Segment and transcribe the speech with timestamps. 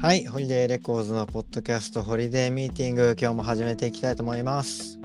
[0.00, 4.98] はい、ホリデーレコーズのポッドキャストホリデーミーティング、今日も始めていきたいと思います。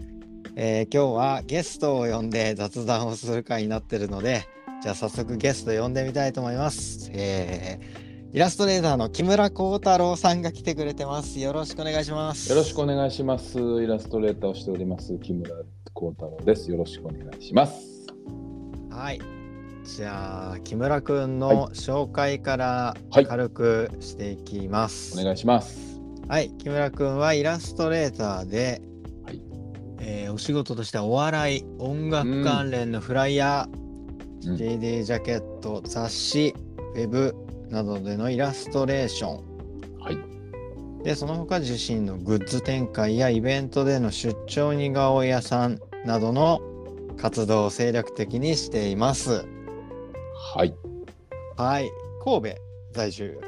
[0.56, 4.48] えー今日はゲストを呼んで雑談をする会になってるので、
[4.82, 7.12] じゃあ早速ゲスト呼んでみたいと思います。
[7.12, 11.42] えーイラストレーターの木村耕太郎さんが来てくれてます。
[11.42, 12.50] よろしくお願いします。
[12.50, 13.60] よろしくお願いします。
[13.60, 15.56] イラストレーターをしております木村
[15.94, 16.72] 耕太郎です。
[16.72, 18.08] よろしくお願いします。
[18.90, 19.35] はい。
[19.86, 25.18] じゃあ木村くんはの紹介からはい軽くしていきます。
[25.20, 26.02] お願いします。
[26.28, 28.82] はい、木村くんはイラストレーターで、
[29.24, 29.42] はい
[30.00, 36.54] えーお仕事としてはお笑い、音楽関連のフライヤー、うん JD ジャケット、雑誌、
[36.96, 37.36] ウェブ
[37.70, 41.04] などでのイラストレーション、はい。
[41.04, 46.60] でその他自身のグッズ展開やイベントでの出張似顔絵屋さんなどの
[47.18, 49.46] 活動を精力的にしています。
[50.54, 50.74] はい。
[51.58, 51.90] はい、
[52.24, 52.58] 神戸
[52.94, 53.40] 在住。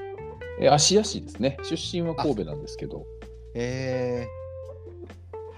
[0.60, 1.58] え芦屋市ですね。
[1.64, 3.06] 出身は神戸なんですけど、
[3.54, 4.26] え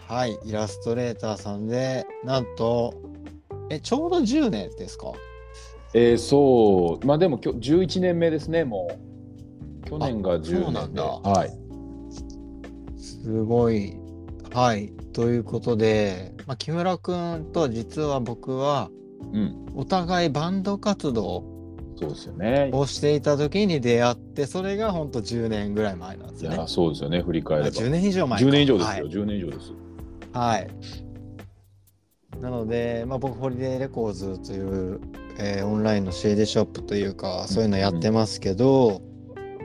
[0.10, 2.94] ー、はい、イラストレーターさんで、なんと、
[3.70, 5.14] え、ちょうど10年ですか？
[5.94, 8.90] えーそう、まあでも今日11年目ですね、も
[9.86, 9.90] う。
[9.90, 10.72] 去年がそう10年で。
[10.74, 11.50] なんだはい。
[12.98, 13.96] すごい。
[14.54, 18.90] はい、ということで、まあ、木村くんと実は僕は、
[19.34, 19.66] うん。
[19.76, 21.44] お互いバンド活動
[21.96, 22.70] そうですよね。
[22.72, 26.68] をしていた時に出会って、それが本当10年ぐらい前なんですよねいや、。
[26.68, 27.22] そうですよね。
[27.22, 27.72] 振り返れば。
[27.72, 28.46] 10年以上前か。
[28.48, 28.90] 10年以上ですよ。
[28.90, 29.74] はい10年以上です。
[30.32, 30.68] はい。
[32.42, 35.02] なので、まあ、僕、ホリデーレコーズという、
[35.38, 39.02] えーオンラインの CD ショップというか、そういうのやってますけど、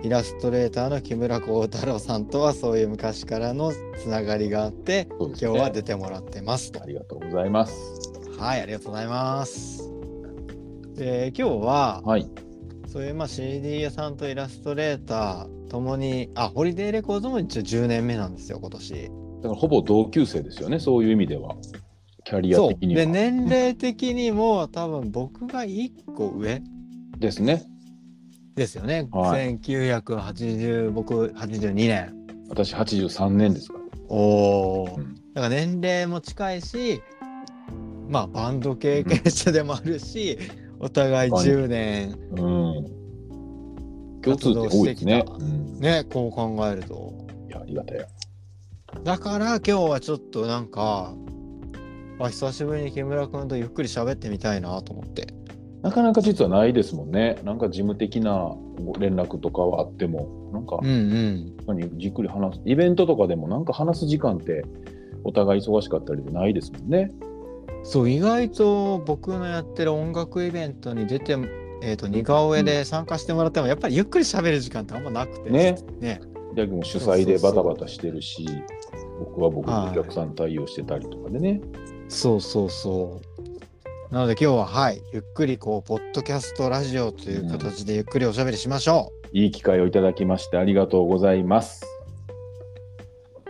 [0.03, 6.83] イラストレーターの木村耕太郎さんとはそういう昔からのつながりがあって、ね今日は出てもらってますと。
[6.83, 8.14] ありがとうございます。
[8.39, 9.83] はい、ありがとうございます。
[10.95, 12.29] で、今日は、はい。
[12.87, 18.93] そういうまあ CD 屋さんとイラストレーターともに、あ、ホリデーレコーズも一応10年目なんですよ、今年。
[19.43, 20.79] だからほぼ同級生ですよね。
[20.79, 21.57] そういう意味では。
[22.25, 23.01] キャリア的には。
[23.03, 26.63] で年齢的にも多分僕が1個上
[27.19, 27.65] ですね。
[28.55, 32.15] ですよね、は1980僕82年
[32.49, 33.85] 私83年ですから。
[34.09, 37.03] おお、うんだから年齢も近いし
[38.15, 40.39] まあバンド経験者でもあるし、
[40.79, 44.21] お互い10年うん。
[44.23, 45.25] 共通点多いですね。
[45.81, 48.07] ねこう考えるといや、ありがたい。
[49.03, 51.13] だから今日はちょっとなんか
[52.21, 55.27] あ久しぶりに木村君とゆっくり喋ってみたいなと思って
[55.83, 57.37] なかなか実はないですもんね。
[57.43, 58.55] なんか事務的な
[59.01, 62.63] 連絡とかはあっても、なんかうんうん何じっくり話す。
[62.65, 64.65] イベントとかでもなんか話す時間って
[65.25, 67.11] お互い忙しかったりでないですもんね。
[67.83, 71.37] そう意外と僕のやってる音楽イベントに出て、
[71.83, 75.77] えー、と似顔絵で参加してもらってもやっぱりゆっくり喋る時間ってあんまなくてね。
[76.01, 76.21] ね。
[76.55, 78.47] 逆も主催でバタバタしてるし、
[79.19, 79.95] 僕は僕はい。
[79.95, 81.61] のお客さん対応してたりとかでね。
[82.09, 84.15] そうそうそう。
[84.15, 91.94] なので今日ははいゆっくりこうポッドキャストラジオという形でゆっくりおしゃべりしましょいい機会をいただきましてありがとうございます。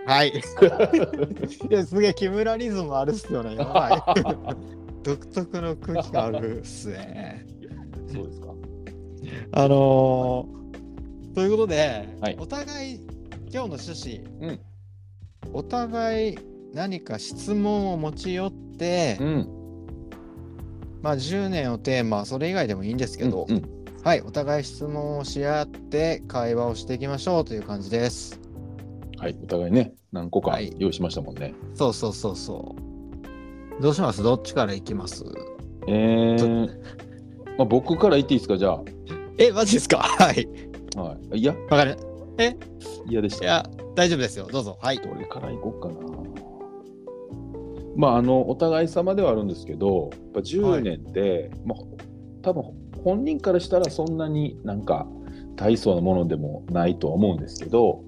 [0.06, 0.28] うはい。
[1.70, 3.56] いやすげえ木村リズムあるっすよね。
[3.56, 4.56] やばい。
[5.02, 7.46] 独特の空気があるっすね。
[8.12, 8.54] そうですか。
[9.52, 10.64] あのー
[11.34, 12.36] ということで、はい。
[12.38, 13.04] お互い今
[13.50, 14.60] 日の趣旨、うん。
[15.52, 16.38] お互い
[16.72, 19.48] 何か質問を持ち寄って、うん。
[21.02, 23.62] まあ10年をテーマそれ以外でもいいんですけど、うんうん。
[24.04, 28.38] はいお互い質問をし合って会話をしていきましょうという感じです
[29.24, 30.74] はい、お互いね、何個かはい。
[30.78, 31.54] 用意しましたもんね。
[31.74, 32.76] そうそうそうそ
[33.78, 33.82] う。
[33.82, 34.22] どうします？
[34.22, 35.24] どっちからいきます？
[35.88, 36.66] えー、
[37.56, 38.78] まあ、僕から言っていいですか、じゃ
[39.38, 39.96] えマジですか？
[40.20, 40.46] はい。
[40.96, 41.02] あ。
[41.02, 41.96] はい、いや、わかる。
[43.08, 43.44] 嫌でした。
[43.44, 43.64] いや
[43.94, 44.46] 大丈夫ですよ。
[44.52, 44.76] どうぞ。
[44.82, 44.98] はい。
[44.98, 45.94] どれから行こうかな。
[47.96, 51.78] まあ、あの、お互い様ではあるんですけど、やっぱ10年って、まあ、
[52.42, 52.64] 多分
[53.02, 55.06] 本人からしたらそんなになんか
[55.56, 58.02] 大層なものでもないとは思うんですけど、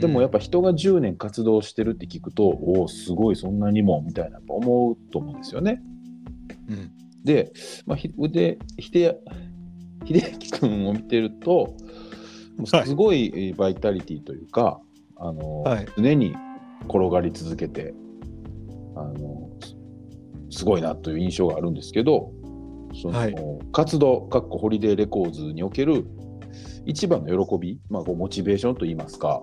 [0.00, 5.82] でもやっぱぱ人が10年活動してるって聞くと、おお、すごい、そんなにもみたいな思うと思うんですよね。
[6.68, 6.90] うん。
[7.24, 7.52] で、
[7.86, 9.16] まあ、ひで秀
[10.04, 11.76] 秀明君を見てると、
[12.66, 14.80] すごいえーバイタリティというか、
[15.16, 15.86] あのはい。
[15.96, 16.34] 常に
[16.88, 17.94] 転がり続けて
[18.96, 19.50] あの
[20.50, 22.32] すすごいなという印象があるんですけど、
[23.00, 23.34] そのはい。
[23.72, 26.06] 活動、かっこホリデーレコーズにおける
[26.84, 29.42] 一番の喜び、まあ、こうモチベーションといいますか、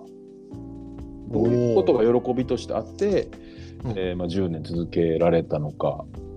[1.30, 3.28] どういうことが喜びとしてあって、
[3.84, 6.30] うんえーまあ、10年続けられたのか、うん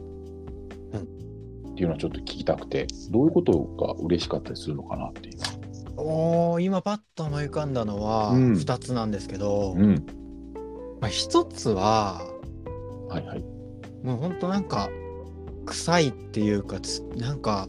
[1.73, 5.35] っていうのはちょっと聞きたくて、どういうことが嬉しかったりするのかなっていう。
[5.97, 10.05] おー今パッと思い浮かんだのはうん2つなんですけど、うん。
[11.01, 12.21] まあ、1つは
[13.09, 13.43] はいはい。
[14.03, 14.89] もうほんとなんか
[15.65, 17.67] 臭いっていうかつなんか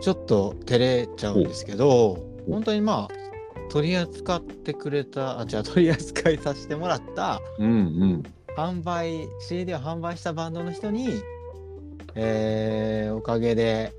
[0.00, 3.21] ちょっと照れちゃうんですけどお本当にまあ
[3.72, 8.22] 取り扱ってくれたあじゃあ取り扱いさせてもらったうんうん。
[8.54, 11.08] 販売 CD を販売したバンドの人に、
[12.14, 13.94] えーおかげで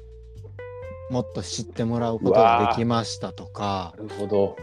[1.09, 4.55] もっと知ってもらうことができましたとかなるほど。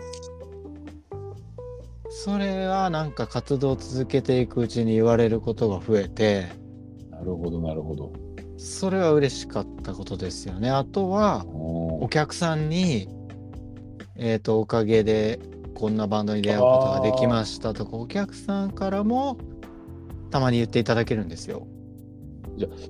[2.10, 6.48] それはなんか活動を続けていくうちに言われることが増えて
[7.10, 8.12] なるほど、なるほど。
[8.58, 10.70] それは嬉しかったことですよね。
[10.70, 13.08] あとはおお客さんに、
[14.22, 15.40] えー、とおかげで
[15.74, 19.38] こんなバンドに出会うことができましたとかお客さんからも
[20.30, 21.66] たまに言っていただけるんですよ。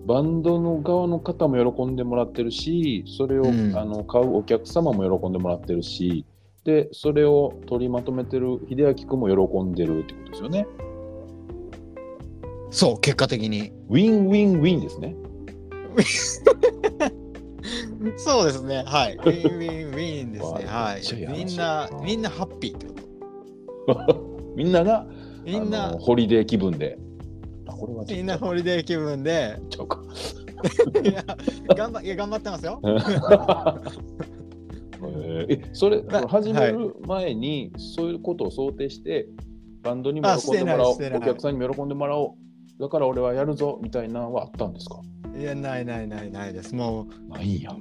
[0.05, 6.25] バンドの側の方も喜んでもらってるし、それを、うんあの買うお客様も喜んでもらってるし、
[6.65, 10.67] で、それを取りまとめてる秀明君も喜んでるってことですよね。
[12.71, 13.73] そう結果的に。
[13.89, 15.15] ウィンウィンウィンですね。
[18.17, 18.83] そうですね。
[18.87, 19.15] はい。
[19.19, 20.65] ウィンウィンウィンですね。
[20.67, 21.03] はい
[21.37, 22.87] みんなみんなハッピーって
[23.87, 24.31] こと。
[24.57, 25.07] みんなが
[25.45, 26.99] みんなホリデー気分で。
[28.09, 29.57] みんなホリデー気分で。
[31.03, 31.25] いや
[31.75, 32.81] 頑張いや頑張ってますよ。
[35.49, 39.27] えそれだ始める前にそういうことを想定して
[39.83, 42.37] バンドにもあ喜んでもらおうお客さんにも喜んでもらお
[42.79, 45.01] うだから俺はやるぞみたいなのはあったんですか？
[45.39, 46.75] いやないないないないです。
[46.75, 47.77] もないんやう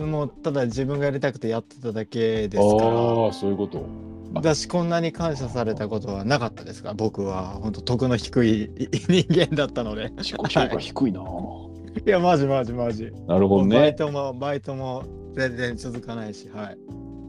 [0.00, 2.88] もうただ自分がやりたくてやってただけですから。
[2.90, 3.84] ああそういうこと。
[4.40, 6.88] だしこんなに感謝されたことはなかったですか？
[6.90, 7.58] ら僕は。
[7.62, 8.70] 本当徳の低い
[9.08, 10.10] 人間だったので。
[10.18, 11.20] 自己評価低いな、
[12.06, 12.08] い。
[12.08, 13.76] やマジマジマジ、なるほどね。
[13.78, 15.04] バイトもバイトも
[15.34, 16.78] 全然続かないしはい。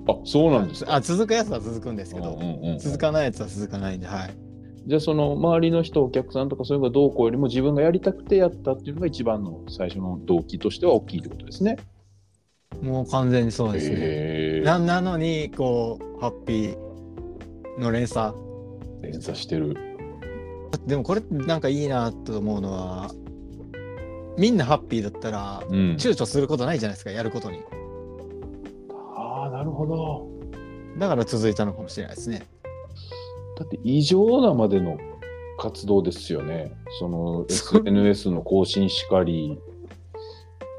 [0.07, 4.33] あそうなんですかあ続くやつは続くんですけど、うんうんうん続かないやつは続かないんではい。
[4.85, 11.77] じゃあその周りの人お客さんとかそういうのがどうこうよりも自分がやりたくてやったっていうのが一番の最初の動機としては大きいってことですね。
[12.81, 18.33] もう完全にそうですね、ななのにこうハッピーの連鎖
[19.01, 19.77] 連鎖してる。
[20.85, 23.11] でもこれなんかいいなと思うのは
[24.37, 27.61] みんなハッピーだったらうん、躊躇することないじゃないですかやることに
[29.15, 30.27] ああなるほど。
[30.97, 32.45] だから続いたのかもしれないですね
[33.57, 34.97] だって異常なまでの
[35.57, 36.75] 活動ですよね。
[36.99, 39.57] その SNS の更新しかり。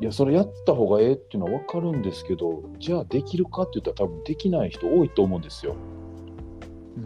[0.00, 5.76] いや、それやった方がええっていうのは分かるんですけど、じゃあできるかって言ったら多分できない人多いと思うんですよ。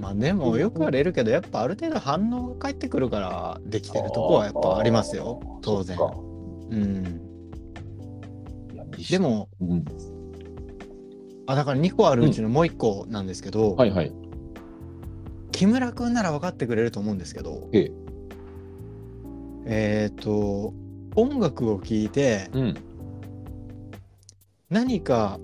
[0.00, 5.40] まあでもよく言われるけどやっぱある程度反応が返ってくるからできてるとこはやっぱありますよ。
[5.62, 5.98] 当然。
[6.70, 7.02] うん。
[9.10, 9.84] で、もうん、
[11.46, 14.12] あだから2個あるうちのもう1個なんですけど、はいはい。
[15.52, 17.92] 木村君なら分かってくれると思うんですけどええ。
[19.66, 20.74] えっ、と
[21.20, 22.74] 音楽を聴いてうん、
[24.70, 25.38] 何か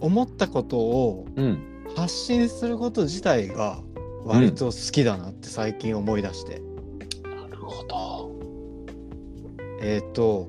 [0.00, 1.68] 思ったことをうん。
[1.96, 3.80] 発信すること自体が
[4.24, 6.60] 割と好きだなって最近思い出して、
[7.22, 8.30] なるほど。
[9.80, 10.48] えっ、と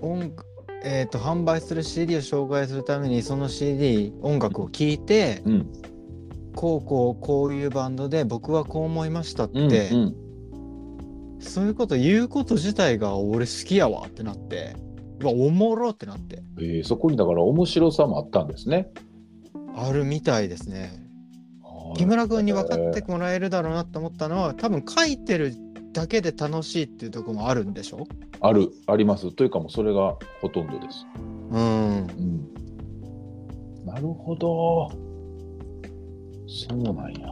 [0.00, 0.32] 音
[0.84, 5.72] えー、と販売する CD を紹介するためにその CD 音楽を聴いて、うん、
[6.54, 10.25] こうこうこういうバンドで僕はこう思いましたって、うん、うん。
[11.46, 14.76] そういうこと言うこと自体が俺好きやわってなって
[15.20, 18.90] うわおもろってなってえーそこにだから面白さもあったんですね。
[19.74, 21.02] あるみたいですね
[21.96, 25.54] 木村君に分かってもらえるだろうなって思ったのは多分書いてる
[25.92, 28.06] だけで楽しいっていうところもあるんでしょ？
[28.40, 29.32] ある、あります。
[29.32, 31.06] というかもうそれがほとんどです。
[31.50, 33.84] うんうん。
[33.86, 34.90] なるほど。
[36.46, 37.28] そうなんや。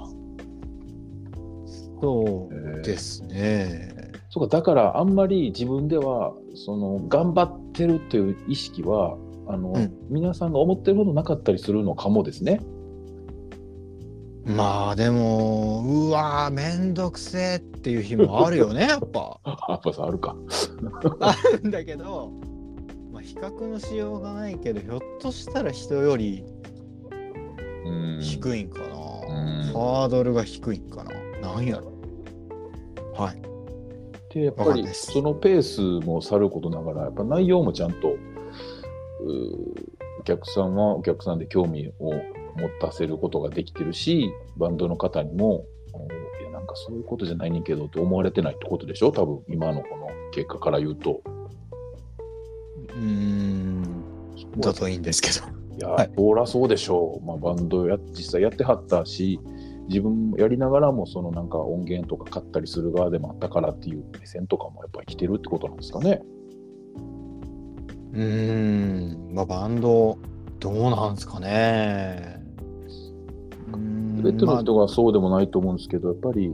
[2.00, 3.93] そうですね
[4.34, 9.92] そうか、だからあんまり自分では、その、頑張ってるという意識は、あの、うん。
[10.10, 12.60] 皆さんが思ってるほどなかったりするのかもですね。
[14.44, 19.40] まあでもうわーめんどくせえっていう日もあるよね やっぱ。
[19.46, 20.34] やっぱさ、あるか。
[21.20, 22.32] あるんだけど、
[23.12, 26.42] まあ、比較のしようがないけどひょっとしたら人より
[27.86, 28.18] うん。
[28.20, 28.92] 低いんかな、うん。
[29.72, 31.12] ハードルが低いんかな。
[31.54, 31.92] なんやろ。
[33.14, 33.53] はい
[34.34, 38.16] でやっぱりそのペースもさることながらやっぱ内容もちゃんと
[40.20, 42.20] お客さんはお客さんで興味を持
[42.80, 46.06] たせることができてるしバンドの方にもお
[46.40, 49.12] いやなんかそういうことじゃないねんけどって思われてないってことでしょ？
[49.12, 51.20] 多分今のこの結果から言うと。
[52.88, 53.84] うーん。
[54.58, 55.46] だといいんですけど。
[55.76, 56.10] いや、はい。
[56.16, 59.40] そらそうでしょう、まあ、バンドや実際やってはったし
[59.88, 66.22] 自分もやりながらもそのなんか音源とか買ったりする側でもあったからっていう目線とかもやっぱり来てるってことなんですかね。
[68.12, 70.18] うーん、まあ、バンド、
[70.60, 72.40] どうなんですかね。
[74.22, 76.50] 全てのまあ人がそうでもないと思うんですけど、やっぱり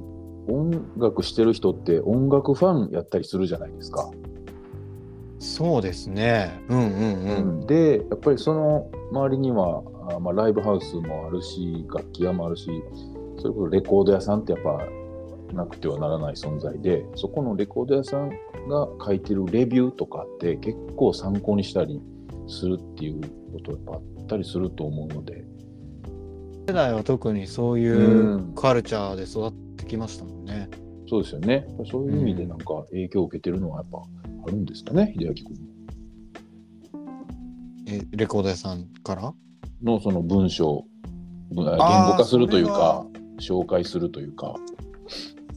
[0.48, 4.10] 音楽してる人って音楽ファンやったりするじゃないですか。
[5.38, 6.60] そうですね。
[6.68, 7.66] うんうんうん。
[7.66, 9.82] でやっぱりその周りには
[10.16, 12.68] あまあ、ライブハウスもあるし楽器屋もあるし
[13.40, 14.78] それこそレコード屋さんってやっぱ
[15.54, 18.28] なくてはならない存在でそこのレコード屋さん
[18.68, 22.00] が書いてるレビューとかって結構参考にしたり
[22.46, 23.20] するっていう
[23.52, 25.44] ことやっぱあったりすると思うので。
[26.68, 28.54] 世代は特にそういううん。
[28.54, 30.68] カルチャーで育ってきましたもんね。
[31.08, 31.66] そうですよね。
[31.90, 33.98] そういう意味でなんか影響を受けてるのはやっぱ
[34.46, 35.46] あるんですかね秀明君。
[37.88, 39.34] えレコード屋さんから？
[39.82, 40.84] のその文章
[41.50, 42.72] 文言語化するというか。
[42.72, 43.06] は
[43.40, 44.54] 紹介するというか。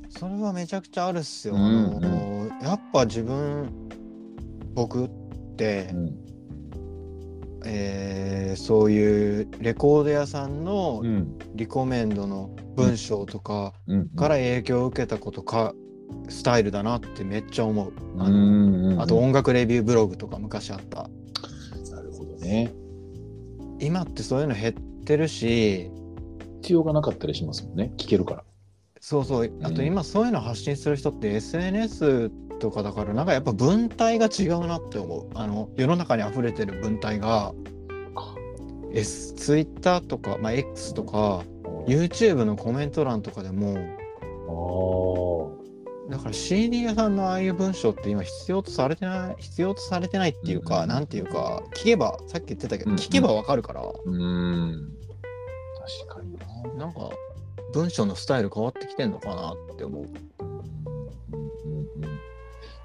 [0.09, 1.55] それはめちゃくちゃあるっすよ。
[1.55, 3.69] うんあのやっぱ自分
[4.73, 5.09] 僕っ
[5.57, 6.19] て、うん
[7.65, 15.73] えーそういうレコード屋さんのうんリコメンドの文章とかうんから影響を受けたことか
[16.29, 17.93] スタイルだなってめっちゃ思う。
[18.19, 21.09] あうのんうんあと音楽レビューブログとか昔あった。
[21.91, 22.71] なるほどね。
[23.79, 24.73] 今ってそういうの減っ
[25.03, 25.89] てるし
[26.63, 27.91] 必要がなかったりしますもんね。
[27.97, 28.43] 聞けるから。
[29.01, 32.29] そうそうあとうん今そういうの発信する人って SNS
[32.59, 37.53] とかだからなんかやっぱ文体が違うなって思うあの世の中に溢れてる文体が
[38.93, 41.43] S Twitter とか、まあ、X とか
[41.85, 43.75] YouTube のコメント欄とかでも
[46.07, 53.91] あだから CD 屋さんのああいう文章って今必要とされてない必要とされてないっていうか、うんなんていうか聞けばさっき言ってたけど、うん聞けばわかるからあ。
[54.05, 54.93] うん。
[56.07, 56.32] 確かに
[56.63, 56.85] な。
[56.85, 57.09] なんか
[57.73, 60.05] 文章のスタイル変わってきてんのかなって思う。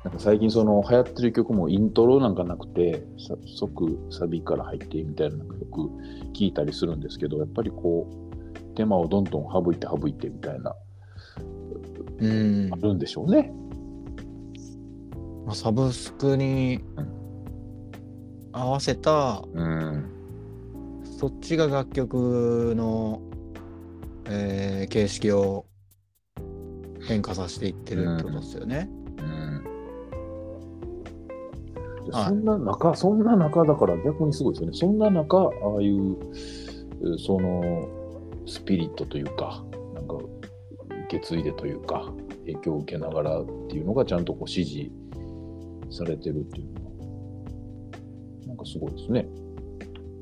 [0.05, 5.91] なんか最近その流行ってる曲もイントロなんかなくてさ即サビから入ってみたいなのよく
[6.33, 10.75] 聞いたりするんですけどやっぱりこう手間をどんどん省いて省いてみたいな
[12.21, 13.53] うんあるんでしょうね。
[15.45, 16.81] まあ、サブスクに
[18.53, 20.11] 合わせたうん。
[21.19, 23.21] そっちが楽曲の、
[24.29, 25.67] えー形式を
[27.07, 28.89] 変化させていってるってことですよね。
[28.91, 29.65] うん
[32.09, 34.77] ではいそんな中、そんな中だから逆にすごいですよね。
[34.77, 36.17] そんな中、ああいう、
[37.15, 37.89] えその、
[38.47, 39.63] スピリットというか、
[39.95, 40.27] なんか、受
[41.11, 42.11] け継いでというか、
[42.47, 44.91] 影響を受けながらっていうのがちゃんとこう支持
[45.91, 46.91] されてるっていうのは、
[48.47, 49.29] なんかすごいですね。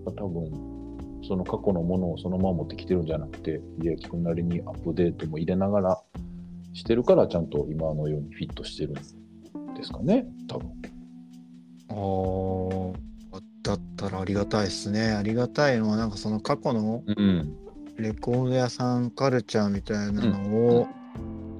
[0.06, 0.50] 多分、
[1.26, 6.02] その過去のものをそのまま持ってきてるんじゃなくて、秀明君なりにアップデートも入れながら
[6.72, 8.94] してるから、ちゃんと今のようにフィットしてるん
[9.74, 10.70] ですかね、多分。
[11.88, 13.06] あー
[13.62, 15.10] だったらありがたいですね。
[15.10, 17.56] ありがたいのはなんかその過去のうん。
[17.98, 20.86] レコード屋さんカルチャーみたいなのを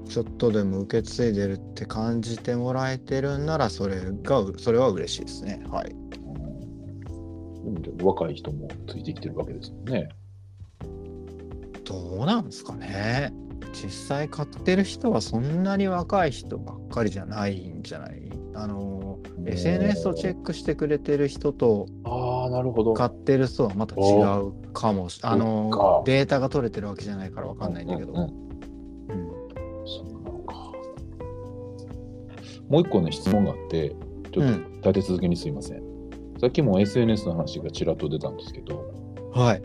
[0.07, 5.63] ちょっとでも受け継いでるって感じてもらえてるんならそれがそれは嬉しいですね。
[5.69, 5.95] はい。
[8.03, 10.09] 若い人もついてきてるわけですよね。
[11.85, 13.33] どうなんですかね。
[13.73, 18.21] 実際買ってる人はそんなに若い人ばっかりじゃないんじゃない？
[18.55, 22.93] あの SNS をチェックしてくれてる人とああ、なるほど。
[22.93, 26.01] 買ってる人はまた違うかもしあのか。
[26.05, 28.29] データが取れてるわけじゃないからわかんないんだけど、うんうんうん。
[29.85, 30.53] そうなのか。
[32.69, 33.95] もう一個ね、質問があって、
[34.31, 34.63] ちょっうん。
[34.81, 35.86] と立て続けにすいません。
[36.39, 38.93] さっきも SNS の話がちらっと出たんですけど、
[39.33, 39.61] はい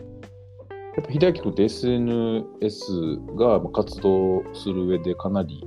[0.95, 5.63] やっぱ秀明君って SNS がまあ活動する上でかなり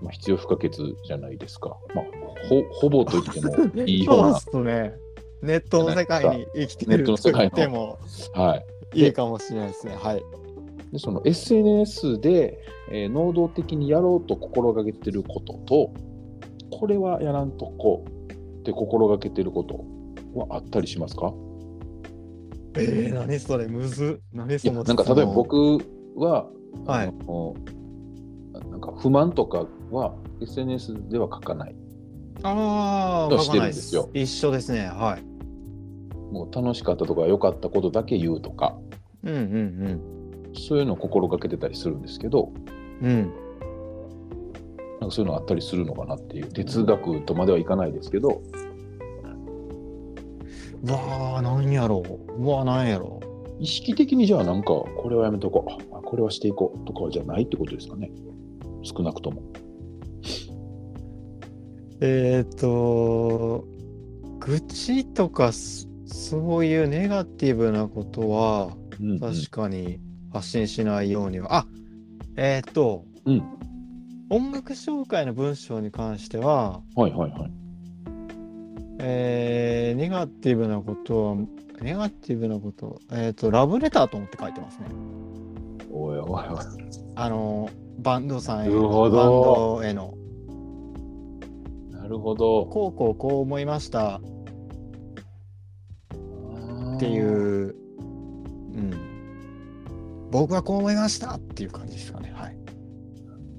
[0.00, 0.70] まあ必要不可欠
[1.04, 1.76] じゃないですか。
[1.94, 2.04] まあ、
[2.48, 4.40] ほほぼと言っても いいようそうなっ。
[4.40, 4.94] すね
[5.42, 7.98] ネットの世界に生きてネッるとトの世界の言っても
[8.34, 8.56] は
[8.94, 9.00] い。
[9.00, 10.22] いいかもしれないですねはい
[10.92, 15.90] でその SNS で、えー能動的にやろうと心がけてることと、
[16.70, 18.04] これはやらんとこ
[18.60, 19.86] って心がけてること
[20.34, 21.32] はあったりしますか？
[22.74, 25.78] えー、何それむず何いそのやなんか例えば僕
[26.16, 26.48] は、
[26.86, 27.12] はい。
[28.70, 31.74] なんか不満とかは SNS では書かない。
[32.42, 34.08] ああとしてるんですよ。
[34.14, 34.86] 一緒ですね。
[34.86, 35.22] はい。
[36.32, 38.78] もう楽しかったとか良かったことだけ言うとか、
[39.22, 40.00] うんうん
[40.54, 42.52] そういうのを心がけてたりするんですけど、
[43.02, 43.32] うんうん。
[45.00, 48.42] なんかそういうのあったりするのかなっていう、哲学とまではいかないですけど、
[50.82, 52.42] うわあ、なんやろう。
[52.42, 53.62] うわあ、なんやろう。
[53.62, 55.96] 意識的にじゃあなんかこれはやめとこう。
[55.96, 56.84] あこれはしていこう。
[56.84, 58.10] とかじゃないってことですかね。
[58.82, 59.42] 少なくとも。
[62.00, 63.64] えっ、と、
[64.40, 69.20] 愚痴とかそそういうネガティブなことはうんうん。
[69.20, 70.00] 確かに
[70.32, 71.54] 発信しないようには。
[71.58, 71.66] あ
[72.36, 73.42] えっ、と、うん。
[74.30, 77.61] 音楽紹介の文章に関しては、はいはいはい
[79.02, 81.36] えーネガティブなことは、
[81.80, 84.86] ネガティブなこと、えっ、と、ラブレターと思って書いてますね。
[85.90, 86.38] おいおいおい
[87.16, 87.68] あの、
[87.98, 90.14] バンドさんへなるほどバンドへの。
[91.90, 94.20] なるほどこうこうこう思いましたっ
[96.98, 97.76] ていなるう、
[98.74, 100.28] うん。
[100.30, 102.32] 僕はこう思いましたっていう感じですかね。
[102.34, 102.56] はい。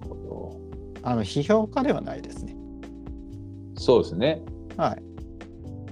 [0.07, 0.59] ほ
[1.03, 2.55] あの、批評家ではないですね。
[3.75, 4.41] どそうですね
[4.77, 5.12] はい。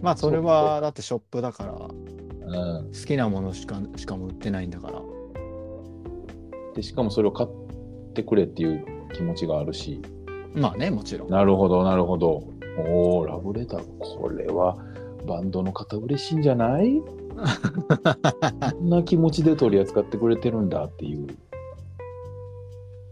[0.02, 2.92] まあ、それは、だってショップだから、好うん。
[2.92, 5.02] きなものしか、しかも売ってないんだから。
[6.74, 7.50] でしかもそれを買っ
[8.14, 10.02] てくれっていう気持ちがあるし。
[10.54, 11.30] まあね、もちろん。
[11.30, 12.44] なるほどなるほど。
[12.88, 13.84] おおラブレター。
[14.00, 14.78] これは
[15.28, 17.02] バンドの方嬉しいんじゃない？
[17.02, 21.28] こんな気持ちで取り扱ってくれてるんだっていう、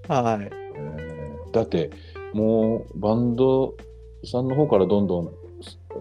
[0.07, 0.49] はい。
[0.75, 1.89] えーだって
[2.33, 3.75] もうバンド
[4.23, 5.31] さんの方からどんどん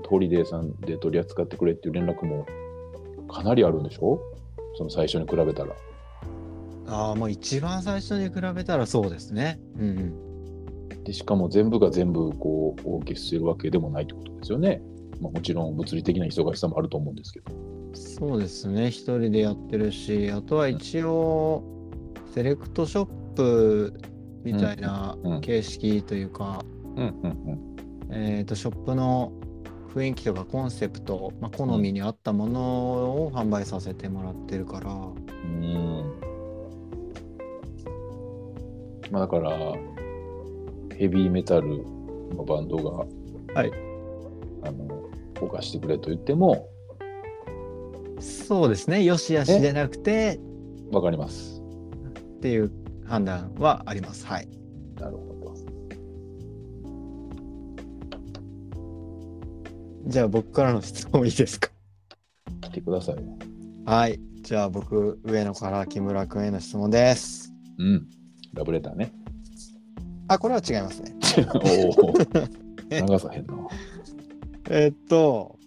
[0.06, 2.46] ホリデーさんで取り扱ってくれっていう連絡も
[3.28, 4.20] かなりあるんでしょ？
[4.76, 5.74] その最初に比べたら。
[6.86, 9.60] ああ、もう一番最初に比べたらそうですね。
[9.78, 11.04] うんうん。
[11.04, 14.82] でしかも全部が全部こうお受けするわけでもないってことですよね。
[15.20, 17.52] まあ、もちろん物理的な忙しさもあると思うんですけど。
[17.94, 18.90] そうですね。
[18.90, 21.62] 一人でやってるし、あとは一応、
[22.34, 24.00] セレクトショップ
[24.44, 26.64] みたいな形式というか、
[26.96, 27.58] うんうん
[28.10, 29.32] えっ、と、ショップの
[29.94, 32.60] 雰囲気とかコンセプト、まあ、好みに合ったもの
[33.24, 34.94] を販売させてもらってるから、う
[35.46, 35.64] ん。
[35.64, 36.28] うん
[39.10, 39.50] まあだから、
[40.96, 41.84] ヘビーメタル
[42.34, 43.06] のバンドが、
[43.54, 43.72] はい。
[44.62, 45.08] あの、
[45.40, 46.68] 動かしてくれと言っても、
[48.20, 49.04] そうですね。
[49.04, 50.40] よしあしでなくて
[50.90, 51.62] わかります。
[52.38, 52.70] っていう
[53.06, 54.26] 判断はあります。
[54.26, 54.48] はい。
[55.00, 55.27] なるほ
[60.08, 61.70] じゃあ僕からの質問いいですか？
[62.62, 63.22] 来てくださいよ。
[63.84, 64.18] はい。
[64.42, 67.52] じゃあ僕、上野から木村君への質問です。
[67.78, 68.06] うん。
[68.54, 69.12] ラブレターね。
[70.28, 71.14] あ、これは違いますね。
[71.54, 72.14] おお。
[72.90, 73.54] 長さへんな。
[74.70, 75.58] えっと、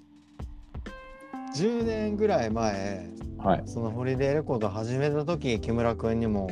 [1.55, 3.63] 10年ぐらい前、はい。
[3.65, 6.49] そのホリデーレコード始めた時、木村君にも、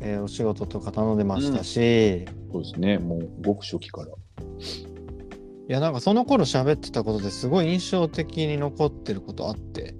[0.00, 2.98] えーお仕事とか頼んでましたし、そうですね。
[2.98, 4.08] もう、ごく初期から。
[5.68, 9.94] いや、なんかその頃喋ってたことですごい印象的に残ってることあって、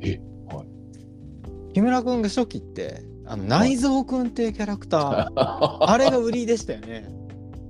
[0.00, 1.72] えはい。
[1.74, 7.08] 木村君が初期って、あの内蔵君っていうキャラクター、 あれが売りでしたよね。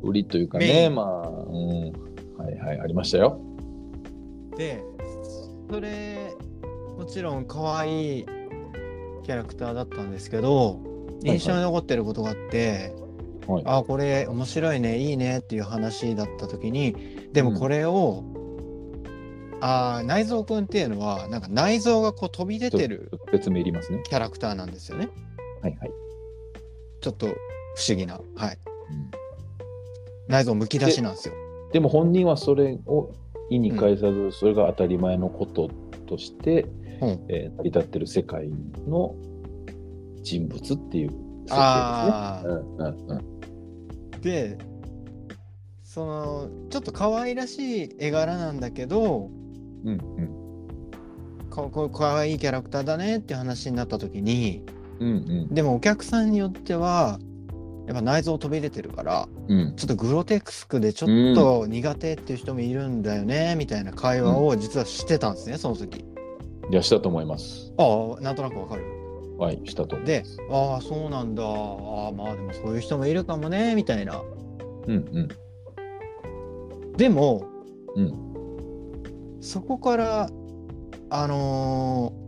[0.03, 1.93] 売りというかね、ンまあ、うん。
[2.39, 3.39] はいはい、ありましたよ。
[4.57, 4.83] で
[5.71, 6.35] それ
[6.99, 8.25] もちろん可愛い
[9.23, 10.81] キャラクターだったんですけど
[11.23, 12.95] い印象に残ってることがあって、
[13.47, 13.63] はい。
[13.67, 18.25] あこれ面白いねいいねっていう話だった時にでもこれを、
[19.61, 24.01] あ内蔵くんっていうのはなんか内臓がこう飛び出てる説明いりますね。
[24.05, 25.09] キャラクターなんですよね。
[25.63, 25.91] はいはい。
[27.01, 27.33] ちょっと不
[27.89, 28.59] 思議なはい。
[28.91, 29.11] うん。
[30.29, 31.35] 内臓むき出しなんですよ。
[31.73, 33.13] でも本人はそれを
[33.51, 35.71] 意に介さず、それが当たり前のこと
[36.09, 36.67] として、
[37.03, 37.25] うん。
[37.29, 38.49] えー成り立ってる世界
[38.89, 39.15] の
[40.23, 41.55] 人物っていう設定です
[42.07, 42.45] ね。
[42.45, 44.21] うんうんうん。
[44.23, 44.59] で
[45.93, 49.29] そのちょっと可愛らしい絵柄なんだけど
[49.85, 51.51] うんうん。
[51.51, 54.65] かこ可愛いキャラクターだねって話になった時に
[55.01, 57.19] うんでもお客さんによっては
[57.89, 59.59] やっぱ内臓飛び出てるからうん。
[59.59, 66.05] うんちょっとグロテスクでちょっと苦手っていう人もいるんだよねみたいな会話を実はしてたんですね、その時。
[66.71, 67.73] いや、したと思います。
[67.79, 68.85] ああなんとなくわかる。
[69.39, 70.23] はい、したとで。
[70.53, 71.43] ああそうなんだ。
[71.43, 74.23] ああまあでもそういう人もいるかもねみたいな。
[74.87, 75.29] うんうん
[76.97, 77.45] でも
[77.97, 79.41] うん。
[79.41, 80.31] そこから
[81.11, 82.21] あのー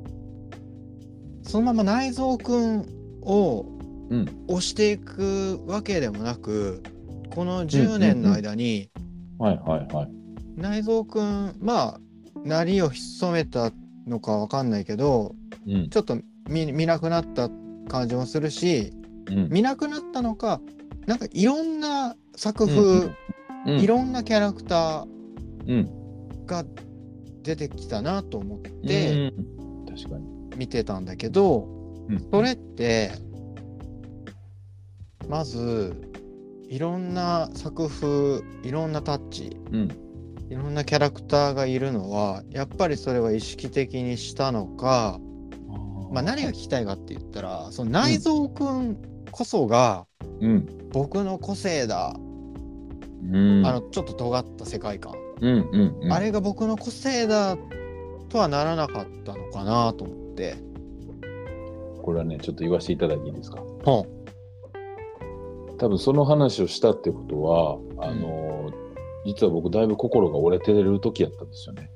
[1.44, 2.86] そのまま内蔵くん
[3.22, 3.66] を
[4.10, 4.44] うん。
[4.48, 6.82] 押していくわけでもなく
[7.34, 8.90] この10年の間に
[9.38, 10.08] はいはいはい。
[10.56, 12.00] 内蔵くんまあ
[12.44, 13.70] なりを潜めた
[14.06, 15.34] のかわかんないけど
[15.66, 15.88] うん。
[15.90, 17.48] ちょっと見見なくなった
[17.88, 18.92] 感じもするし
[19.28, 19.48] うん。
[19.50, 20.60] 見なくなったのか
[21.06, 23.10] なんかいろんな作風、
[23.66, 25.06] うんうんいろんなキャラクタ
[25.66, 26.64] うんーが
[27.42, 30.26] 出てきたなと思ってうん確かに。
[30.56, 31.66] 見てたんだけど、
[32.08, 33.12] うんそれって
[35.28, 35.94] まず
[36.68, 39.88] いろんな作風いろんなタッチうん。
[40.50, 45.18] いろんなキャラクターがいるのはやっぱりそれは意識的にしたのか、
[46.10, 48.96] まあ、何が聞きたいかって言ったらその内蔵くん
[49.30, 50.06] こそが
[50.40, 50.68] うん。
[50.90, 52.31] 僕の個性だ、うん。
[53.24, 56.12] あのちょっと尖った世界観、うんうんうん。
[56.12, 57.56] あれが僕の個性だ
[58.28, 60.56] とはならなかったのかなと思って。
[62.02, 63.62] これはね、ちょっと言わせていただいていいですか？
[63.84, 64.06] ほ
[65.78, 68.70] 多分その話をしたってことは、あの、
[69.24, 71.90] 実は僕だいぶ心が折れてる時やったんですよね。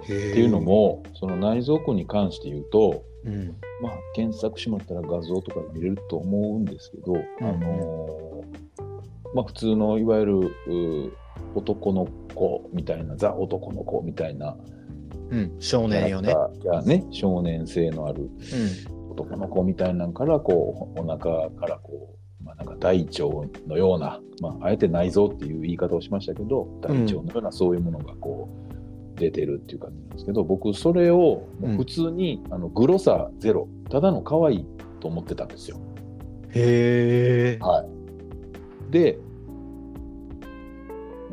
[0.00, 8.42] っっていうの、も、その内蔵君に関して言うと、うんまあ、検索しまったら画像とかで見れると思うんですけど、あの
[9.34, 11.12] まあ、普通のいわゆるう
[11.54, 14.56] 男の子みたいなザ男の子みたいな
[15.30, 16.34] うん、少年よね。
[16.84, 19.10] ね少年性のあるうん。
[19.12, 23.24] 男の子みたいなんからこうお腹からこう、まあ、なんか大腸
[23.66, 28.48] のような、まあ、あえて内臓っていう言い方をしましたけど大腸のようなそういうものがこ
[29.16, 34.66] う出てるっていう感じなんですけど僕それを普通に、あのグロさゼロただの可愛い
[35.00, 35.78] と思ってたんですよ。
[36.50, 37.62] へえ。
[37.62, 37.88] はい、
[38.92, 39.18] で、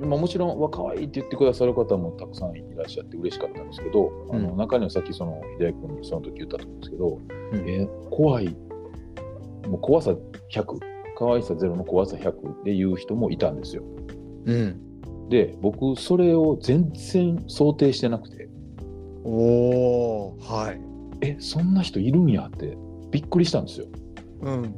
[0.02, 7.20] まあ、もちろん「わ可愛いって言ってくださる方もたくさんいらっしゃって嬉しかったんですけど、あのうん中にはさっきその秀明君にその時言ったと思うんですけど、
[7.52, 8.56] うんえー怖い
[9.68, 10.16] もう怖さ
[10.52, 10.80] 100
[11.18, 13.84] 可愛さゼロの怖さ100で言う人もいたんですよ。
[14.46, 15.30] うん。
[15.30, 18.50] で僕それを全然想定してなくて
[19.26, 20.82] おお、はい。
[21.22, 22.78] えそんな人いるんやって
[23.12, 23.88] びっくりしたんですよ。
[24.42, 24.74] うん。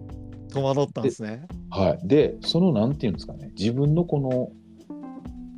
[0.51, 1.47] 戸惑ったんですね。
[1.69, 4.51] はい、でそのなんていうんですかね自分のこのも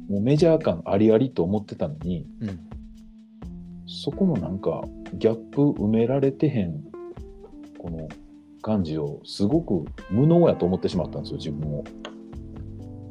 [0.10, 2.60] うメジャー感ありありと思ってたのにうん。
[3.86, 6.84] そこのなんかギャップ埋められてへん
[7.77, 8.08] この
[8.62, 11.84] 感じをすごく無能やと思ってしまったんですよ自分を。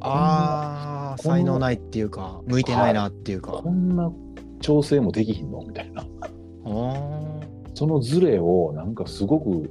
[0.01, 3.53] ああ、才能ないっていうか、向いてないなっていうか。
[3.53, 4.11] こんな
[4.61, 6.05] 調整もできひんのみたいな。
[7.75, 9.71] そのズレをなんかすごく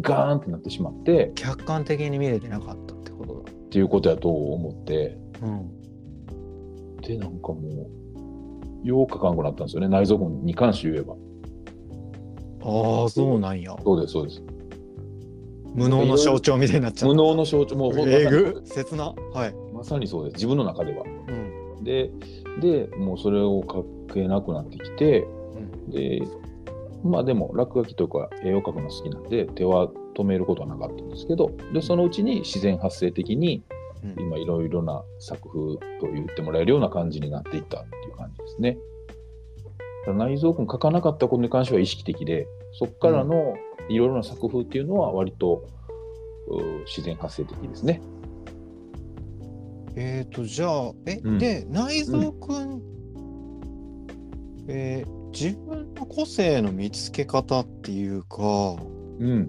[0.00, 3.40] ガーンってなってしまって客観的に見れてなかったってことだ。
[3.40, 7.00] っていうことやと思ってうん。
[7.00, 7.88] でなんかも
[8.82, 11.14] うようかかんくなったんですよね内臓君に関して言えば。
[12.66, 13.76] ああ、そうなんや。
[13.82, 14.42] そうですそうです。
[15.74, 17.06] 無能の象徴みたいになっちゃった。
[17.08, 19.14] 無能の象徴もうほんまえぐ切な。
[19.32, 19.54] はい。
[19.74, 21.04] まさにそうです自分の中では。
[21.78, 21.84] うん。
[21.84, 22.10] で
[22.60, 25.26] でもうそれを書けなくなってきて
[25.86, 25.90] うん。
[25.90, 26.22] で
[27.04, 33.62] まあでも落書きとか絵を描くの好きなんで手は止めることはなかったんですけどでそのうちに自然発生的に
[34.04, 34.22] うん。
[34.22, 38.76] 今いろいろな作風と言ってもらえるような感じになっていったっていう感じですね。
[40.06, 43.54] 内蔵君書かなかったことに関しては意識的でそこからの
[43.88, 45.66] いろいろな作風っていうのは割と、
[46.48, 48.02] う自然発生的ですね。
[49.96, 51.38] えっ、ー、とじゃあえ、うん。
[51.38, 52.82] で内蔵くん、
[54.68, 58.76] えー自分の個性の見つけ方っていうか
[59.18, 59.48] うん、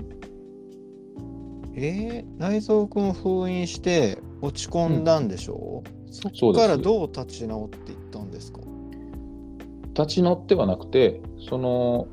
[1.76, 8.62] えー、内蔵くんを封印して落ち込んだんでしょ、そそうですっからどう立ち直っていったんですか？
[9.94, 12.08] 立ち直ってはなくてその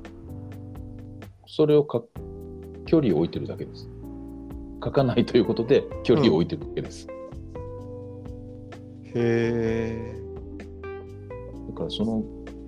[1.47, 2.03] それをか
[2.87, 3.89] 距離を置いてるだけです。
[4.85, 7.07] 書かないということで距離を置いてるだけです。
[9.15, 10.15] へえ
[11.71, 12.23] だからその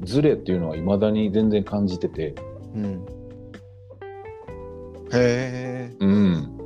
[0.04, 2.34] ズレっていうのはいまだに全然感じてて、
[2.74, 3.06] うん。
[5.12, 5.96] へえ。
[6.00, 6.58] うん、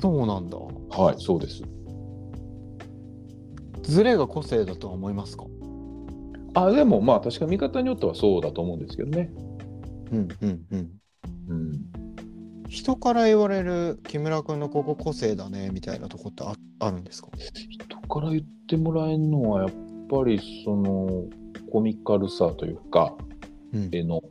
[0.00, 0.58] そうなんだ。
[0.58, 1.62] はい、そうです。
[3.82, 5.44] ズレが個性だとは思いますか？
[6.54, 9.30] あでもまあ確か見方によってはそうだと思うんですけどね。
[10.12, 10.90] うんうんうん。
[11.48, 11.72] うん、
[12.68, 17.28] 人から言われる木村君のここ個性だねみたいなとこってああるんですか？
[17.68, 19.70] 人から言ってもらえるのはやっ
[20.08, 21.24] ぱりその
[21.70, 23.14] コミカルさというか
[23.72, 24.22] うん絵の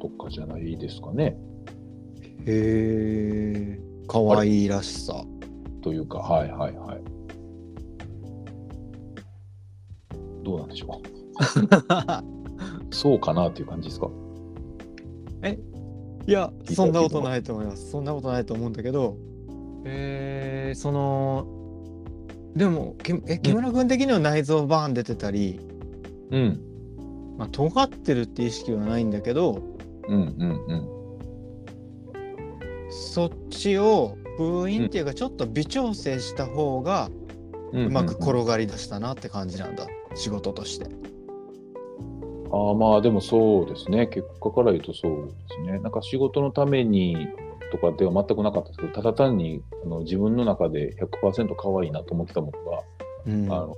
[0.00, 1.36] とかじゃないですかね。
[2.46, 5.24] へえ可愛いらしさ
[5.82, 7.02] というかはいはいはい。
[10.42, 11.12] どうなんでしょう。
[12.94, 14.08] そうかなっていう感じですか？
[16.26, 19.16] いやいたそんなことないと思いますそんなことないと思うんだけど
[19.84, 21.46] えー、その
[22.56, 25.60] でもきえ木村君的には内臓バーン出てたり、
[26.30, 26.60] うん。
[27.38, 29.62] まあ尖ってるって意識はないんだけど
[30.08, 30.88] うんうんうん。
[32.90, 37.10] そっちを封印っていうかちょっと微調整した方が
[37.72, 40.86] うまく転がり出したなって感じなんだ、仕事として。
[42.52, 44.06] ああまあでもそうですね。
[44.08, 45.78] 結果から言うとそうですね。
[45.78, 47.16] なんか仕事のために
[47.72, 52.82] とかでは全くなかったですけどただ単にあの自分の中で100%可愛いなと思ってたものが、
[53.26, 53.52] うん。
[53.52, 53.74] あの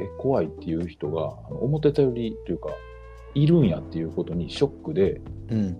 [0.00, 2.70] え怖いっていう人が思ってたよりというか
[3.34, 5.76] いるんやっていうことにショックでうん、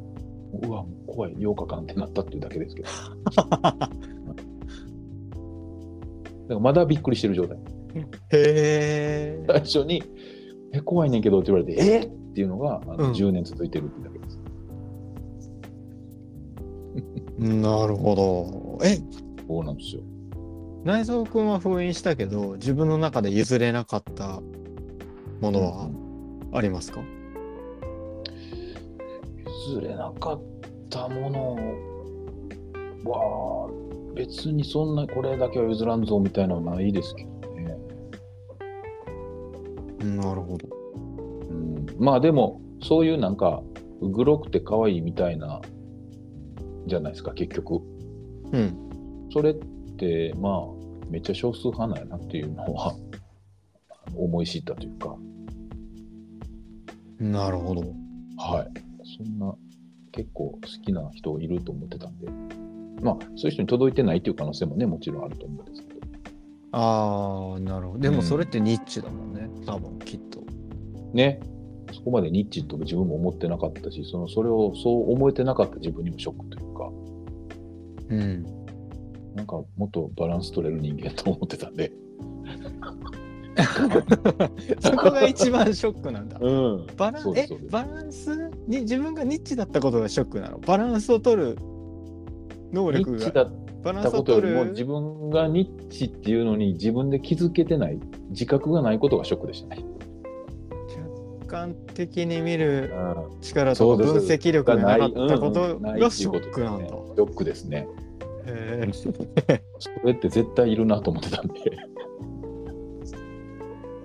[0.63, 2.89] うわ怖い8日間ってなったっていうだけですけど。
[3.39, 3.45] だ
[6.55, 7.57] からまだびっくりしてる状態。
[7.57, 7.61] へ
[8.33, 9.45] え。
[9.47, 10.03] 最初に
[10.73, 12.01] 「え怖いねんけど」って言われて「え？
[12.01, 13.13] っ!」っていうのがあの、うん。
[13.13, 14.18] 10年続いてるってだけ
[17.39, 18.85] なるほど。
[18.85, 18.99] え、
[19.47, 20.03] そうなんですよ。
[20.85, 24.41] 内蔵君は封印したけど、自分の中で譲れなかった
[25.41, 25.89] ものは
[26.53, 27.01] ありますか、
[29.69, 30.41] 譲れなかっ
[30.89, 31.57] たもの
[33.05, 33.71] は
[34.15, 37.77] 別にそんなこれだけは譲らんぞみたいなのはないですけどね、
[40.17, 40.69] なるほど。
[41.51, 43.63] うん、まあでもそういうなんか
[44.01, 45.61] グロくて可愛いみたいな
[46.89, 47.83] じゃないですか結局
[48.53, 49.29] うん。
[49.33, 49.55] それっ
[49.97, 50.63] てまあ
[51.11, 52.95] めっちゃ少数派なんやなっていうのは
[54.17, 55.17] 思い知ったというか
[57.21, 57.83] なるほど。
[58.37, 59.55] はいそんな
[60.13, 62.29] 結構好きな人いると思ってたんで
[63.03, 65.99] まあそういう人に届いてないっていう可能性もねもちろんあると思うんですけど
[66.73, 68.01] ああ、なるほど。
[68.01, 69.49] でうんもそれってニッチだもんね。
[69.65, 70.43] 多分、きっと。
[71.13, 71.41] ね
[71.93, 76.58] そこまでニッチと自分も思ってなかったしそのそれをそう思えてなかった自分にもショックとい
[78.11, 78.47] うん。
[79.35, 81.93] なんかもっとバランス取れる人間と思ってたんで
[84.81, 86.39] そこが一番ショックなんだ。
[86.41, 90.59] うんバランえバランスに自分がニッチだったことがショックなの？
[90.59, 91.59] バランスを取る
[92.73, 97.99] 能ニ力がッチだっバランたことよスを取るりも自分がニッチっていうのに自分で気づけてない
[98.31, 99.85] 自覚がないことがショックでしたね。
[101.49, 106.85] 客観的に見るうん力と分析力がなかったことがショックなんだ。
[106.85, 107.89] ですねショックですね。
[108.47, 108.93] へー
[109.79, 111.55] それって絶対いるなと思ってたんで。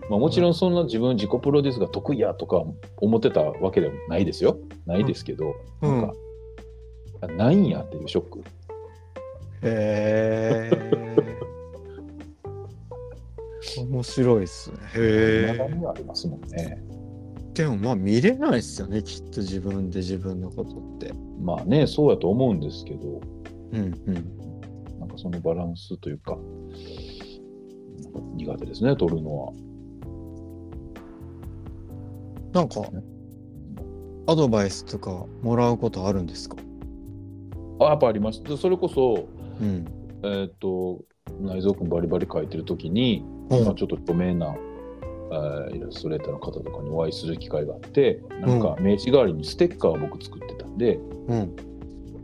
[0.09, 2.63] まあもちろんそんな自分自己プロデュースが得意やとか
[2.97, 4.57] 思ってたわけでもないですよ。
[4.85, 6.13] ないですけど、うんなんか、
[7.21, 8.39] あないんやっていうショック。
[8.39, 8.43] へ
[10.71, 11.03] え。
[13.77, 14.77] 面白いっすね。
[14.95, 15.61] へえ。
[15.61, 16.83] ありますもんね。
[17.53, 21.13] でもまあ見れないっすよね、きっと自分で自分のことって。
[21.39, 23.21] まあね、そうやと思うんですけど、
[23.71, 24.13] うんうん。
[24.99, 26.37] なんかそのバランスというか、
[28.35, 29.53] 苦手ですね、取るのは。
[32.53, 32.81] なんか、
[34.25, 36.57] アドバイスとかもらうことあるんですか？
[37.79, 38.41] あ、やっぱあります。
[38.43, 39.27] でそれこそ、
[39.61, 39.85] うん。
[40.23, 41.01] えーっと、
[41.41, 44.72] 内蔵君バリバリ書いてるときに、うんまあ、ちょっと著名な、えー
[45.73, 50.95] イラストレーターの方とかにお会いする機会があって、なんか名刺代わりにステッカーを僕作ってたんで、
[51.27, 51.55] うん。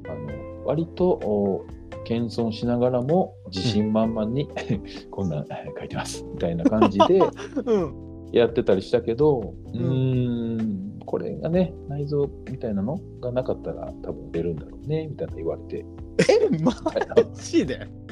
[0.07, 1.65] あの割とお
[2.05, 4.49] 謙遜しながらも自信満々に、
[5.11, 7.19] こんなんえー書いてますみたいな感じで
[7.65, 8.09] うん。
[8.31, 15.85] やってたりしたけど、ううんーん、これがね、内臓みたいなのがなかったら多分出るんだろうね、みたいな言われて。
[16.29, 16.71] え、マ
[17.33, 17.79] ジで？
[17.81, 18.08] え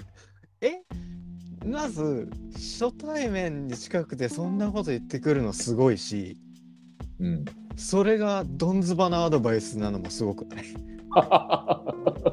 [1.68, 6.38] まず、初対面に近くてそんなこと言ってくるのすごいし、
[7.20, 7.46] うん。
[7.76, 10.66] それがドンズバなアドバイスなのもすごくない？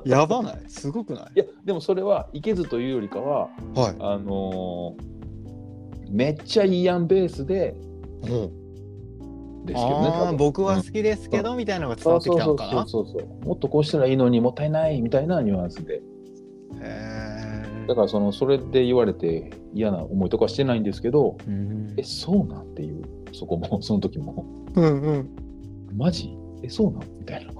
[0.08, 0.62] やばない？
[0.68, 1.24] すごくない？
[1.34, 3.96] いや、でもそれはいけずというよりかは、はい。
[3.98, 5.14] あのー
[6.10, 7.74] めっちゃいいやんベースで
[8.22, 12.86] うん、ですけどね、僕は好きですけど、みたいなのが伝わってきたのかな？
[12.86, 16.02] そうそうそうそうもっとこうしたらいいのにもったいないみたいなニュアンスで。
[16.80, 17.13] へ
[17.86, 21.50] だからそのそれで言われて嫌な思いとかしてないんですけど、え。
[21.50, 24.44] うんえ、そうなんっていう、そこも、 その時も、
[24.74, 25.30] うんうん。
[25.96, 26.36] マジ？
[26.62, 27.02] え、そうなん？
[27.18, 27.52] みたいな。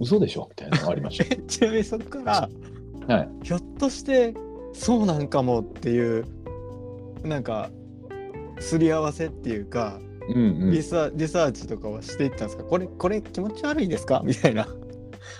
[0.00, 0.46] 嘘でしょ？
[0.50, 2.48] みたいなのがありましえ ちなみにそこから、
[3.06, 3.14] た。
[3.16, 3.28] はい。
[3.42, 4.34] ひょっとして
[4.72, 6.24] そうなんかもっていう
[7.24, 7.70] なんか
[8.60, 10.68] すり合わせっていうか、うんうん。
[10.68, 12.62] いリサリサーチとかはしていったんですか？
[12.64, 14.22] これこれ気持ち悪いですか？
[14.24, 14.68] みたいな。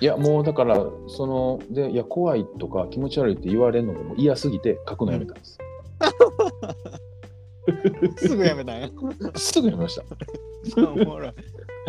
[0.00, 5.58] や、もうだから、その、で、いや、怖いとか気持ち悪いって言われるのがもう嫌すぎて書くのやめたんです。
[8.28, 8.88] すぐやめたんや。
[9.34, 10.02] すぐやめました。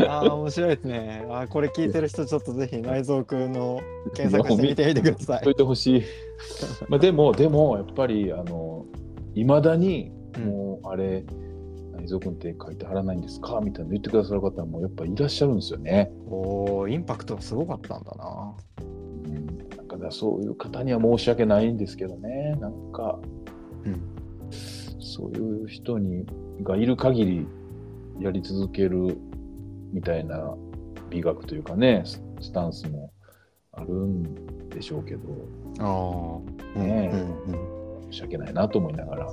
[0.08, 1.26] あー面白いですね。
[1.30, 3.82] あーこれ聞いてる人ちょっとぜひ内蔵君の
[4.16, 5.56] 検索してみてみてくださいとい。
[5.56, 6.04] てほしい。
[6.88, 8.86] まあ、でも、でも、やっぱり、あの、
[9.36, 10.12] いまだに、
[10.46, 11.24] もう、あれ、
[12.02, 13.60] 内蔵君って書いてはらないんですか？
[13.62, 16.12] みたいなの言ってくださる方もやっぱいらっしゃるんですよね。
[16.30, 18.56] おおインパクトすごかったんだな。
[18.82, 22.58] うん、なんかだそういう方には申し訳ないんですけどね。
[22.60, 23.20] なんか、
[23.86, 23.90] う
[25.02, 26.26] そういう人に
[26.64, 27.48] がいる限り
[28.20, 29.18] やり続ける
[29.92, 30.56] みたいな
[31.10, 33.12] 美学というかねススタンスも
[33.72, 35.22] あるんでしょうけど
[35.80, 36.40] あ
[36.78, 36.80] あ。
[36.80, 37.12] ね
[37.48, 37.79] うんうん
[38.12, 39.26] 申し訳ないなと思いながら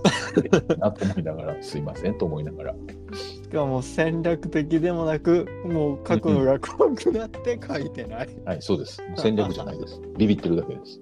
[0.78, 2.74] なと思いながら すいませんと思いながら
[3.12, 8.28] しかも戦略的でもなく、もう書くのが怖くなって書いてない。
[8.44, 11.00] はいそうです戦略じゃないです ビビってるだけです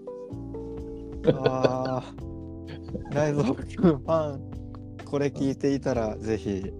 [1.40, 2.14] ああ。
[3.10, 4.40] 内蔵君ファン、
[5.04, 6.70] これ聞いていたら、ぜひ、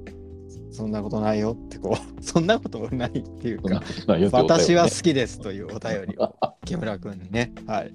[0.71, 7.53] そんなことないよってこう、 そんなことないっていうか、ね私は好きですというお便りを木村君にね。
[7.67, 7.93] はい。